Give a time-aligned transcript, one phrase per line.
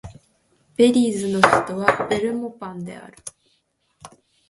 [0.77, 3.15] ベリーズの首都はベルモパンである